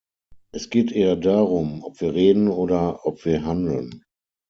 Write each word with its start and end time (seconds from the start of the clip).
Es 0.51 0.71
geht 0.71 0.91
eher 0.91 1.15
darum, 1.15 1.83
ob 1.83 2.01
wir 2.01 2.15
reden 2.15 2.47
oder 2.47 3.05
ob 3.05 3.23
wir 3.23 3.45
handeln. 3.45 4.01